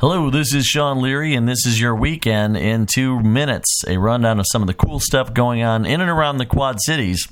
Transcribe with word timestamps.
Hello, 0.00 0.30
this 0.30 0.54
is 0.54 0.64
Sean 0.64 1.02
Leary, 1.02 1.34
and 1.34 1.48
this 1.48 1.66
is 1.66 1.80
your 1.80 1.92
weekend 1.92 2.56
in 2.56 2.86
two 2.86 3.18
minutes. 3.18 3.82
A 3.88 3.96
rundown 3.96 4.38
of 4.38 4.46
some 4.48 4.62
of 4.62 4.68
the 4.68 4.74
cool 4.74 5.00
stuff 5.00 5.34
going 5.34 5.64
on 5.64 5.84
in 5.84 6.00
and 6.00 6.08
around 6.08 6.36
the 6.36 6.46
Quad 6.46 6.80
Cities, 6.80 7.26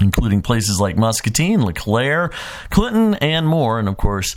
including 0.00 0.40
places 0.40 0.80
like 0.80 0.96
Muscatine, 0.96 1.64
LeClaire, 1.64 2.30
Clinton, 2.70 3.14
and 3.14 3.48
more. 3.48 3.80
And 3.80 3.88
of 3.88 3.96
course, 3.96 4.36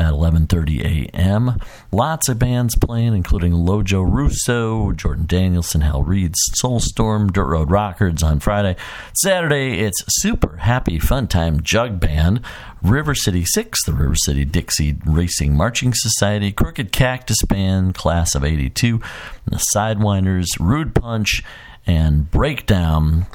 at 0.02 0.12
11:30 0.12 1.08
a.m. 1.14 1.58
Lots 1.90 2.28
of 2.28 2.38
bands 2.38 2.76
playing, 2.76 3.14
including 3.14 3.52
Lojo 3.52 4.04
Russo, 4.06 4.92
Jordan 4.92 5.26
Danielson, 5.26 5.80
Hal 5.80 6.02
Reed, 6.02 6.34
Soulstorm, 6.60 7.32
Dirt 7.32 7.46
Road 7.46 7.70
Rockers 7.70 8.22
on 8.22 8.40
Friday. 8.40 8.76
Saturday, 9.14 9.80
it's 9.80 10.04
Super 10.08 10.56
Happy 10.56 10.98
Fun 10.98 11.28
Time 11.28 11.62
Jug 11.62 12.00
Band, 12.00 12.40
River 12.82 13.14
City 13.14 13.44
Six, 13.44 13.84
the 13.84 13.92
River 13.92 14.16
City 14.16 14.44
Dixie 14.44 14.98
Racing 15.06 15.56
Marching 15.56 15.92
Society, 15.94 16.52
Crooked 16.52 16.92
Cactus 16.92 17.42
Band, 17.48 17.94
Class 17.94 18.34
of 18.34 18.44
'82, 18.44 19.00
the 19.46 19.64
Sidewinders, 19.74 20.48
Rude 20.58 20.94
Punch, 20.94 21.42
and 21.86 22.30
Breakdown. 22.30 23.26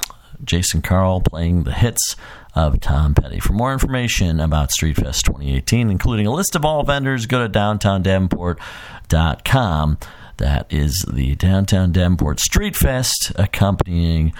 Jason 0.44 0.82
Carl 0.82 1.20
playing 1.20 1.64
the 1.64 1.72
hits 1.72 2.14
of 2.54 2.80
Tom 2.80 3.14
Petty. 3.14 3.40
For 3.40 3.52
more 3.52 3.72
information 3.72 4.40
about 4.40 4.72
Street 4.72 4.96
Fest 4.96 5.26
2018, 5.26 5.90
including 5.90 6.26
a 6.26 6.32
list 6.32 6.56
of 6.56 6.64
all 6.64 6.82
vendors, 6.82 7.26
go 7.26 7.46
to 7.46 7.48
downtowndavenport.com. 7.48 9.98
That 10.38 10.72
is 10.72 11.04
the 11.12 11.34
Downtown 11.34 11.92
Davenport 11.92 12.40
Street 12.40 12.76
Fest 12.76 13.32
accompanying 13.36 14.32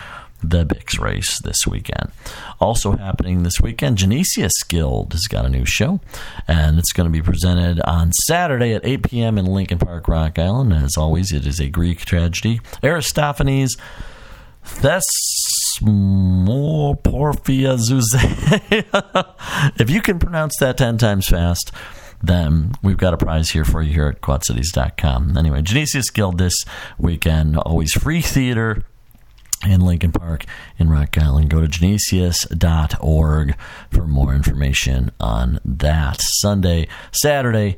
the 0.43 0.65
Bix 0.65 1.01
race 1.01 1.41
this 1.43 1.67
weekend. 1.67 2.13
Also 2.61 2.93
happening 2.93 3.43
this 3.43 3.61
weekend, 3.61 3.99
Genesius 3.99 4.53
Guild 4.69 5.13
has 5.13 5.27
got 5.27 5.45
a 5.45 5.49
new 5.49 5.65
show, 5.65 6.01
and 6.47 6.79
it's 6.79 6.93
going 6.93 7.09
to 7.09 7.13
be 7.13 7.23
presented 7.23 7.81
on 7.81 8.13
Saturday 8.13 8.73
at 8.73 8.87
8 8.87 9.03
p.m. 9.03 9.39
in 9.39 9.47
Lincoln 9.47 9.79
Park, 9.79 10.07
Rock 10.07 10.39
Island. 10.39 10.73
As 10.73 10.97
always, 10.97 11.33
it 11.33 11.47
is 11.47 11.59
a 11.59 11.69
Greek 11.69 12.05
tragedy. 12.05 12.61
Aristophanes 12.83 13.77
Thesmorporphia 15.81 17.79
If 19.81 19.91
you 19.91 20.01
can 20.03 20.19
pronounce 20.19 20.57
that 20.59 20.77
10 20.79 20.99
times 20.99 21.29
fast, 21.29 21.73
then 22.23 22.73
we've 22.83 22.97
got 22.97 23.15
a 23.15 23.17
prize 23.17 23.51
here 23.51 23.65
for 23.65 23.83
you 23.83 23.93
here 23.93 24.09
at 24.09 24.21
quadcities.com. 24.21 25.37
Anyway, 25.37 25.63
Genesius 25.63 26.13
Guild 26.13 26.39
this 26.39 26.65
weekend, 26.99 27.57
always 27.57 27.93
free 27.93 28.21
theater 28.21 28.83
in 29.67 29.81
Lincoln 29.81 30.13
Park 30.13 30.45
in 30.79 30.89
Rock 30.91 31.19
Island. 31.19 31.51
Go 31.51 31.61
to 31.61 31.67
genesius.org 31.69 33.57
for 33.91 34.07
more 34.07 34.35
information 34.35 35.11
on 35.21 35.61
that. 35.65 36.21
Sunday, 36.21 36.89
Saturday, 37.13 37.77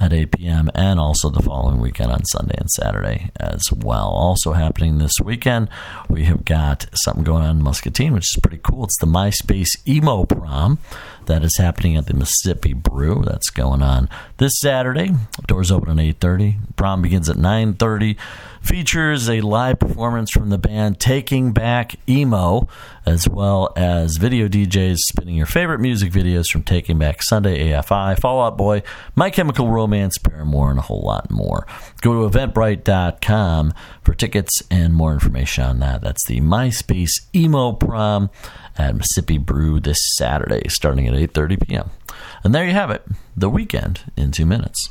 at 0.00 0.12
8 0.12 0.32
p.m. 0.32 0.70
and 0.74 0.98
also 0.98 1.28
the 1.28 1.42
following 1.42 1.78
weekend 1.78 2.10
on 2.10 2.24
Sunday 2.24 2.56
and 2.58 2.70
Saturday 2.70 3.30
as 3.38 3.62
well. 3.76 4.08
Also 4.08 4.52
happening 4.52 4.98
this 4.98 5.12
weekend, 5.22 5.68
we 6.08 6.24
have 6.24 6.44
got 6.44 6.86
something 6.94 7.22
going 7.22 7.44
on 7.44 7.58
in 7.58 7.62
Muscatine, 7.62 8.14
which 8.14 8.34
is 8.34 8.40
pretty 8.42 8.60
cool. 8.62 8.84
It's 8.84 8.98
the 8.98 9.06
MySpace 9.06 9.86
Emo 9.86 10.24
Prom 10.24 10.78
that 11.26 11.44
is 11.44 11.56
happening 11.58 11.96
at 11.96 12.06
the 12.06 12.14
Mississippi 12.14 12.72
Brew. 12.72 13.22
That's 13.24 13.50
going 13.50 13.82
on 13.82 14.08
this 14.40 14.58
Saturday. 14.58 15.12
Doors 15.46 15.70
open 15.70 15.90
at 15.90 15.98
8:30. 15.98 16.56
Prom 16.74 17.02
begins 17.02 17.28
at 17.28 17.36
9:30 17.36 18.16
features 18.62 19.28
a 19.28 19.42
live 19.42 19.78
performance 19.78 20.30
from 20.30 20.48
the 20.48 20.56
band 20.56 20.98
Taking 20.98 21.52
Back 21.52 21.96
Emo, 22.08 22.66
as 23.04 23.28
well 23.28 23.72
as 23.76 24.16
video 24.16 24.48
DJs 24.48 24.96
spinning 24.96 25.36
your 25.36 25.46
favorite 25.46 25.78
music 25.78 26.10
videos 26.10 26.46
from 26.50 26.62
Taking 26.62 26.98
Back 26.98 27.22
Sunday, 27.22 27.70
AFI, 27.70 28.18
Fall 28.18 28.42
Out 28.42 28.56
Boy, 28.56 28.82
My 29.14 29.28
Chemical 29.28 29.68
Romance, 29.68 30.16
Paramore, 30.18 30.70
and 30.70 30.78
a 30.78 30.82
whole 30.82 31.02
lot 31.02 31.30
more. 31.30 31.66
Go 32.00 32.28
to 32.28 32.38
eventbrite.com 32.38 33.74
for 34.02 34.14
tickets 34.14 34.62
and 34.70 34.94
more 34.94 35.12
information 35.12 35.64
on 35.64 35.78
that. 35.80 36.00
That's 36.00 36.24
the 36.26 36.40
MySpace 36.40 37.12
Emo 37.34 37.72
Prom 37.72 38.30
at 38.78 38.96
Mississippi 38.96 39.36
Brew 39.36 39.80
this 39.80 39.98
Saturday, 40.16 40.66
starting 40.68 41.06
at 41.06 41.14
8:30 41.14 41.68
p.m. 41.68 41.90
And 42.42 42.54
there 42.54 42.64
you 42.64 42.72
have 42.72 42.90
it, 42.90 43.04
the 43.36 43.50
weekend 43.50 44.10
in 44.16 44.30
two 44.30 44.46
minutes. 44.46 44.90